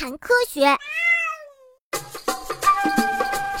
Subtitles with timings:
[0.00, 0.64] 谈科学。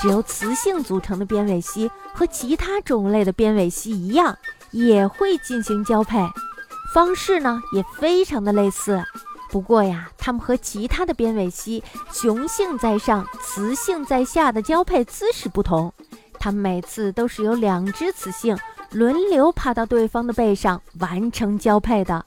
[0.00, 4.38] 只由雌性组成的鞭尾蜥和其他种类的鞭尾蜥一样，
[4.70, 6.24] 也会进行交配，
[6.94, 9.02] 方式呢也非常的类似。
[9.50, 11.82] 不过呀，它们和其他的鞭尾蜥
[12.12, 15.92] 雄性在上、雌性在下的交配姿势不同，
[16.38, 18.56] 它们每次都是由两只雌性
[18.92, 22.24] 轮流爬到对方的背上完成交配的。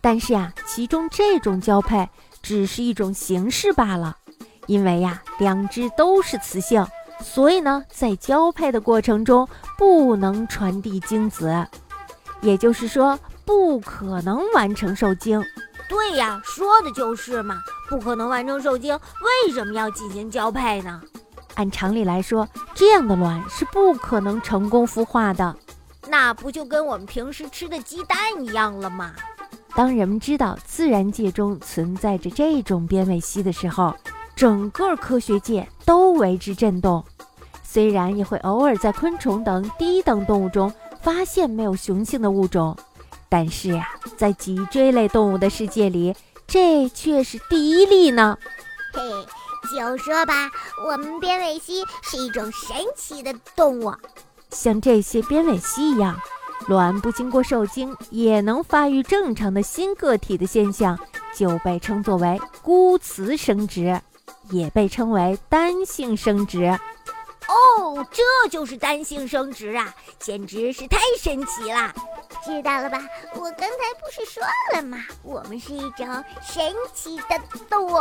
[0.00, 2.08] 但是呀，其中这种交配
[2.42, 4.16] 只是一种形式罢了，
[4.66, 6.86] 因为呀，两只都是雌性，
[7.22, 11.66] 所以呢，在交配的过程中不能传递精子，
[12.40, 15.42] 也就是说，不可能完成受精。
[15.88, 21.00] 对呀，说的就是嘛，不可能完成受精，为什么要进行交配呢？
[21.56, 25.54] 按常理来说，这样的卵是不可能成功孵化的，
[26.08, 29.12] 那不就跟我们平时吃的鸡蛋一样了吗？
[29.80, 33.96] 当人们知道自然界中存在着这种边尾蜥的时候，
[34.36, 37.02] 整个科学界都为之震动。
[37.62, 42.76] 虽然也会偶尔在昆虫等低等动物中发现没有雄性的物种，
[43.30, 43.88] 但是呀，
[44.18, 46.14] 在脊椎类动物的世界里，
[46.46, 48.36] 这却是第一例呢。
[48.92, 49.00] 嘿，
[49.74, 50.50] 就说吧，
[50.86, 53.94] 我们边尾蜥是一种神奇的动物，
[54.50, 56.14] 像这些边尾蜥一样。
[56.66, 60.98] 卵不经过受精也能发育正常的新个体的现象，
[61.34, 64.00] 就被称作为孤雌生殖，
[64.50, 66.78] 也被称为单性生殖。
[67.48, 71.92] 哦，这就是单性生殖啊，简直是太神奇了！
[72.44, 73.02] 知道了吧？
[73.34, 74.42] 我刚才不是说
[74.74, 74.98] 了吗？
[75.24, 76.06] 我们是一种
[76.40, 77.98] 神奇的动物，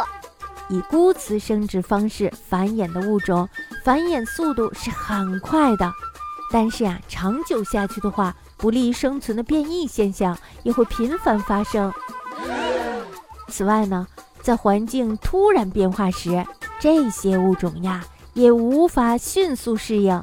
[0.69, 3.49] 以孤雌生殖方式繁衍的物种，
[3.83, 5.91] 繁衍速度是很快的，
[6.51, 8.35] 但是啊，长久下去的话。
[8.57, 11.93] 不利于生存的变异现象也会频繁发生。
[13.47, 14.05] 此外呢，
[14.41, 16.45] 在环境突然变化时，
[16.77, 20.21] 这些物种呀也无法迅速适应。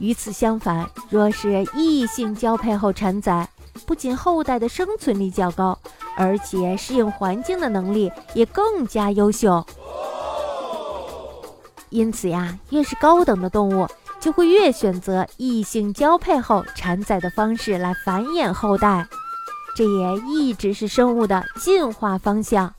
[0.00, 3.48] 与此相反，若是异性交配后产崽，
[3.86, 5.78] 不仅后代的生存力较高，
[6.16, 9.64] 而且适应环境的能力也更加优秀。
[11.90, 13.86] 因此呀，越是高等的动物。
[14.20, 19.06] 就会越选择异性交配后产崽的方式来繁衍后代，
[19.74, 22.72] 这也一直是生物的进化方向。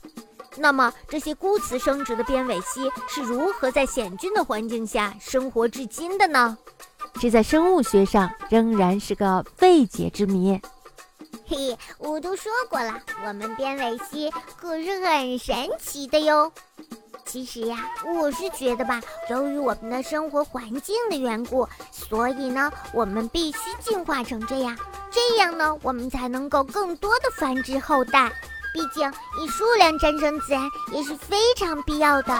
[0.56, 6.56] 那么，这些孤雌生殖的边尾蜥是如何在险峻的环境下生活至今的呢？
[7.20, 10.60] 这在生物学上仍然是个未解之谜。
[11.46, 12.94] 嘿，我都说过了，
[13.26, 16.52] 我们边尾蜥可是很神奇的哟。
[17.32, 19.00] 其实呀，我是觉得吧，
[19.30, 24.76] 由于我们的生活环境的缘故，所以呢，我们必须进化成这样，
[25.10, 28.30] 这样呢，我们才能够更多的繁殖后代。
[28.74, 29.10] 毕竟
[29.40, 30.62] 以数量战胜自然
[30.92, 32.38] 也是非常必要的。